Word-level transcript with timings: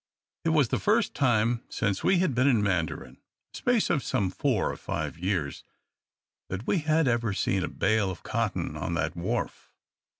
It 0.45 0.49
was 0.49 0.69
the 0.69 0.79
first 0.79 1.13
time 1.13 1.61
since 1.69 2.03
we 2.03 2.17
had 2.17 2.33
been 2.33 2.47
in 2.47 2.63
Mandarin 2.63 3.19
a 3.53 3.57
space 3.57 3.91
of 3.91 4.01
some 4.03 4.31
four 4.31 4.71
or 4.71 4.75
five 4.75 5.15
years 5.19 5.63
that 6.49 6.65
we 6.65 6.79
had 6.79 7.07
ever 7.07 7.33
seen 7.33 7.63
a 7.63 7.67
bale 7.67 8.09
of 8.09 8.23
cotton 8.23 8.75
on 8.75 8.95
that 8.95 9.15
wharf. 9.15 9.71